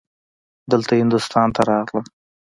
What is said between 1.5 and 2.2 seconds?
ته راغلم.